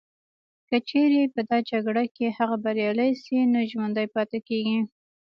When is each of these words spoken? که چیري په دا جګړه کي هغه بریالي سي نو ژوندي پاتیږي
که 0.67 0.75
چیري 0.87 1.21
په 1.33 1.41
دا 1.49 1.57
جګړه 1.71 2.03
کي 2.15 2.25
هغه 2.37 2.55
بریالي 2.63 3.11
سي 3.23 3.37
نو 3.53 3.59
ژوندي 3.71 4.05
پاتیږي 4.15 4.79